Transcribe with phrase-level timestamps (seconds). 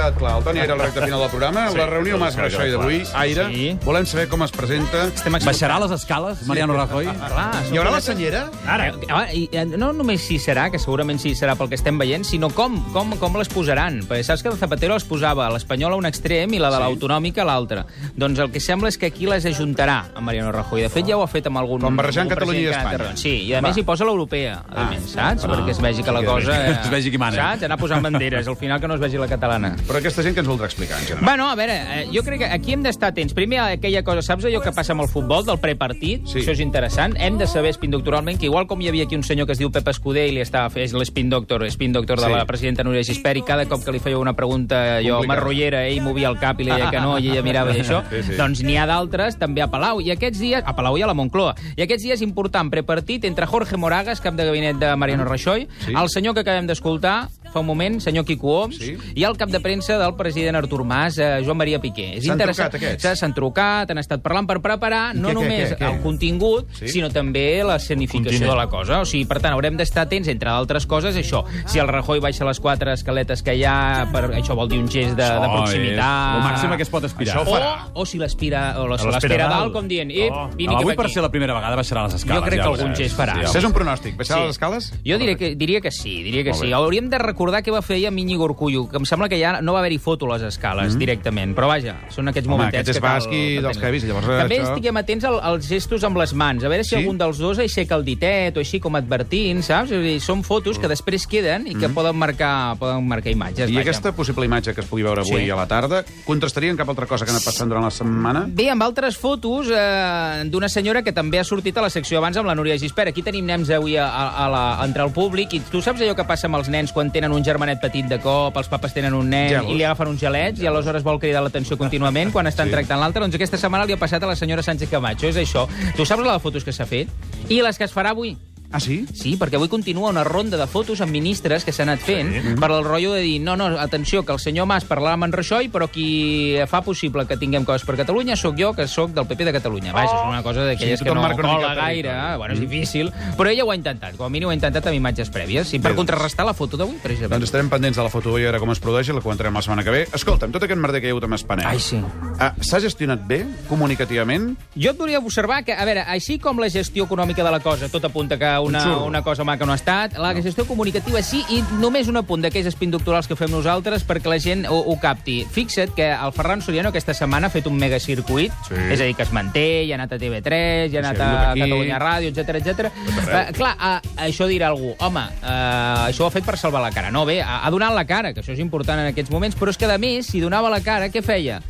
[0.00, 0.36] quedat clar.
[0.38, 1.68] El Toni Aire al recte final del programa.
[1.70, 2.70] Sí, la reunió tot Mas clar.
[2.70, 3.02] d'avui.
[3.14, 3.78] Aire, Sí.
[3.84, 5.04] volem saber com es presenta.
[5.06, 7.06] Estem Baixarà les escales, Mariano Rajoy?
[7.06, 8.50] Clar, Hi haurà la senyera?
[8.66, 11.98] Ara, eh, i, eh, no només si serà, que segurament sí serà pel que estem
[11.98, 14.00] veient, sinó com, com, com les posaran.
[14.08, 16.76] Perquè saps que el Zapatero les posava a l'Espanyol a un extrem i la de
[16.76, 16.82] Sí.
[16.82, 17.84] l'autonòmica a l'altre.
[18.16, 20.82] Doncs el que sembla és que aquí les ajuntarà amb Mariano Rajoy.
[20.82, 21.80] De fet, ja ho ha fet amb algun...
[21.80, 23.16] Com barrejant Catalunya i Espanya.
[23.16, 23.68] Sí, i a Va.
[23.68, 24.90] més hi posa l'europea, a Ah.
[24.90, 25.44] més, saps?
[25.44, 25.48] Ah.
[25.48, 26.70] Perquè es vegi que la Sí, cosa...
[26.82, 27.36] es vegi qui mana.
[27.36, 27.62] Saps?
[27.64, 29.76] Anar posant banderes, al final que no es vegi la catalana.
[29.90, 31.24] Però aquesta gent que ens voldrà explicar, en general.
[31.26, 33.34] Bueno, a veure, eh, jo crec que aquí hem d'estar atents.
[33.34, 36.28] Primer, aquella cosa, saps allò que passa amb el futbol, del prepartit?
[36.30, 36.38] Sí.
[36.38, 37.16] Això és interessant.
[37.18, 39.58] Hem de saber spin doctoralment que igual com hi havia aquí un senyor que es
[39.58, 42.32] diu Pep Escudé i li estava fent l'spin doctor, spin doctor de Sí.
[42.32, 46.00] la presidenta Núria Gispert i cada cop que li feia una pregunta jo marrollera, ell
[46.02, 48.04] movia el cap i li deia que no i ella mirava i això.
[48.10, 48.36] Sí, sí.
[48.38, 50.00] Doncs n'hi ha d'altres també a Palau.
[50.00, 51.56] I aquests dies, a Palau i a la Moncloa.
[51.76, 55.92] I aquests dies important prepartit entre Jorge Moragas, cap de gabinet de Mariano Rajoy, Sí.
[55.98, 58.96] el senyor que acabem d'escoltar fa un moment, senyor Quico Oms, Sí.
[59.14, 62.16] i el cap de premsa del president Artur Mas, eh, Joan Maria Piqué.
[62.16, 62.70] És S'han interessant.
[62.70, 63.18] trucat, aquests?
[63.20, 65.94] S'han trucat, han estat parlant per preparar I no què, què, només què, què?
[65.96, 66.88] el contingut, Sí?
[66.88, 68.42] sinó també la Continent.
[68.50, 69.00] de la cosa.
[69.00, 71.44] O sigui, per tant, haurem d'estar atents, entre d'altres coses, això.
[71.66, 74.88] Si el Rajoy baixa les quatre escaletes que hi ha, per, això vol dir un
[74.88, 75.90] gest de, de proximitat.
[75.90, 77.36] és el màxim a què es pot aspirar.
[77.36, 77.90] Això ho farà.
[77.94, 79.50] O, o si l'aspira o l'aspira dalt.
[79.60, 80.48] dalt, com dient, ep, Oh.
[80.54, 81.14] vine No, avui, per aquí.
[81.14, 82.42] ser la primera vegada, baixarà les escales.
[82.42, 83.34] Jo crec ja que algun gest farà.
[83.34, 84.16] Sí, Això és un pronòstic.
[84.16, 84.42] Baixar Sí.
[84.42, 84.92] les escales?
[85.04, 86.72] Jo diria que, diria que sí, diria que sí.
[86.72, 88.46] Hauríem de recordar què va fer ahir amb Íñigo
[88.90, 91.54] que em sembla que ja no va haver-hi foto a les escales directament.
[91.56, 93.86] Però vaja, són aquests Home, momentets aquest és que cal- basc i que dels tenen.
[93.88, 96.90] heavies, llavors, També això- estiguem atents al, als gestos amb les mans, a veure si
[96.90, 96.96] Sí?
[96.96, 99.90] algun dels dos aixeca el ditet o així com advertint, saps?
[99.90, 103.70] Dir, són fotos que després queden i que poden marcar poden marcar imatges.
[103.70, 103.80] I vaja.
[103.90, 105.50] aquesta possible imatge que es pugui veure avui Sí.
[105.50, 108.44] a la tarda contrastaria amb cap altra cosa que ha anat passant durant la setmana?
[108.48, 112.36] Bé, amb altres fotos eh, d'una senyora que també ha sortit a la secció abans
[112.36, 113.08] amb la Núria Gispert.
[113.08, 116.14] Aquí tenim nens avui a, a, a la, entre el públic i tu saps allò
[116.14, 119.14] que passa amb els nens quan tenen un germanet petit de cop, els papes tenen
[119.14, 119.72] un nen Gelos.
[119.72, 122.74] i li agafen uns gelets i aleshores vol cridar l'atenció contínuament quan estan sí.
[122.76, 123.22] tractant l'altre?
[123.24, 125.28] Doncs aquesta setmana li ha passat a la senyora Sánchez Camacho.
[125.30, 125.66] És això.
[125.96, 127.08] Tu saps la de fotos que s'ha fet?
[127.48, 128.36] I les que es farà avui?
[128.72, 129.04] Ah, sí?
[129.12, 132.54] Sí, perquè avui continua una ronda de fotos amb ministres que s'han anat fent sí.
[132.60, 135.32] per el rotllo de dir, no, no, atenció, que el senyor Mas parlava amb en
[135.34, 139.26] Rajoy, però qui fa possible que tinguem coses per Catalunya sóc jo, que sóc del
[139.26, 139.92] PP de Catalunya.
[139.92, 142.36] Vaja, és una cosa d'aquelles Sí, que no cola gaire, territori.
[142.38, 144.94] bueno, és difícil, però ella ho ha intentat, com a mínim ho ha intentat amb
[144.96, 147.32] imatges prèvies, i per Bé, contrarrestar la foto d'avui, precisament.
[147.40, 149.54] Doncs estarem pendents de la foto d'avui, a veure com es produeix i la comentarem
[149.54, 150.06] la setmana que ve.
[150.14, 151.68] Escolta'm, tot aquest merder que hi ha hagut amb Espanya.
[151.68, 151.98] Ai, sí.
[152.38, 154.54] Ah, S'ha gestionat bé, comunicativament?
[154.76, 157.88] Jo et volia observar que, a veure, així com la gestió econòmica de la cosa,
[157.88, 159.04] tot apunta que una, xurro.
[159.06, 162.70] una cosa maca no ha estat, la gestió comunicativa sí, i només un apunt d'aquells
[162.74, 165.44] spin doctorals que fem nosaltres perquè la gent ho, ho capti.
[165.50, 168.74] Fixa't que el Ferran Soriano aquesta setmana ha fet un megacircuit, Sí.
[168.92, 171.22] és a dir, que es manté, ja ha anat a TV3, ja ha anat Sí,
[171.22, 171.60] a aquí.
[171.60, 172.90] Catalunya Ràdio, etc etc.
[172.90, 176.90] Uh, clar, uh, això dirà algú, home, uh, això ho ha fet per salvar la
[176.92, 177.10] cara.
[177.10, 179.70] No, bé, ha, ha donat la cara, que això és important en aquests moments, però
[179.70, 181.60] és que, a més, si donava la cara, què feia?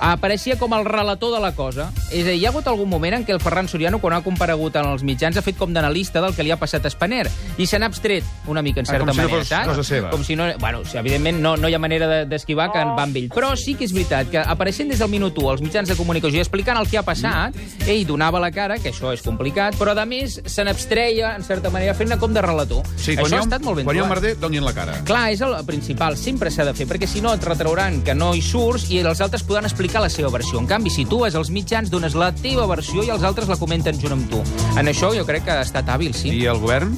[0.00, 1.90] Apareixia com el relator de la cosa.
[2.10, 4.22] És a dir, hi ha hagut algun moment en què el Ferran Soriano, quan ha
[4.22, 7.28] comparegut en els mitjans, ha fet com d'analista del que li ha passat a Spanair
[7.58, 9.68] i se n'ha abstret una mica, en Ah, certa com si no manera, fos saps?
[9.68, 10.10] cosa seva.
[10.10, 10.44] Com si no...
[10.58, 13.16] Bueno, o sigui, evidentment no, no hi ha manera de- d'esquivar que en va amb
[13.16, 13.28] ell.
[13.30, 16.38] Però sí que és veritat que apareixent des del minut 1 als mitjans de comunicació
[16.38, 17.54] i explicant el que ha passat,
[17.86, 21.70] ell donava la cara, que això és complicat, però a més se n'abstreia, en certa
[21.70, 22.82] manera, fent-ne com de relator.
[22.96, 24.22] Sí, això quan ha ha, estat molt ben quan hi ha un trobat.
[24.24, 24.98] merder, donin la cara.
[25.04, 28.34] Clar, és el principal, sempre s'ha de fer, perquè si no et retrauran que no
[28.34, 30.58] hi surts i els altres podran explicar la seva versió.
[30.58, 33.56] En canvi, si tu vas als mitjans, dones la teva versió i els altres la
[33.60, 34.40] comenten junt amb tu.
[34.78, 36.32] En això jo crec que ha estat hàbil, sí.
[36.32, 36.96] I el govern?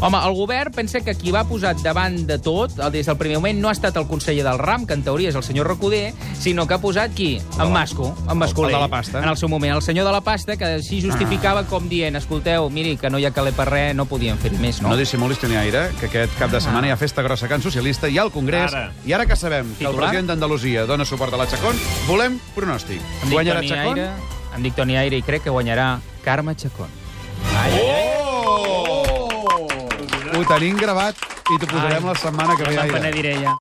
[0.00, 3.60] Home, el govern pensa que qui va posat davant de tot, des del primer moment,
[3.62, 6.66] no ha estat el conseller del RAM, que en teoria és el senyor Recoder, sinó
[6.68, 7.38] que ha posat qui?
[7.60, 8.74] En Masco, en Mascolell.
[8.74, 9.22] el de la pasta.
[9.22, 12.68] En el seu moment, el senyor de la pasta, que així justificava com dient, escolteu,
[12.70, 14.96] miri, que no hi ha caler per res, no podien fer més, No, no?
[14.96, 18.08] dissimulis, Toni Aire, que aquest cap de setmana hi ha festa grossa a Can Socialista,
[18.08, 18.92] hi ha el Congrés, Ara.
[19.06, 23.00] i ara que sabem que el president d'Andalusia dona suport a la Chacón, volem pronòstic.
[23.22, 23.98] Em dic Guanyarà Toni Chacón?
[23.98, 24.10] Aire,
[24.56, 26.88] em dic Toni Aire i crec que guanyarà Carme Chacón.
[27.80, 28.03] Oh!
[30.34, 31.14] Ho tenim gravat
[31.54, 32.08] i t'ho posarem Ai.
[32.10, 32.94] la setmana que ve, me'n Aire.
[32.96, 33.52] penediré ja.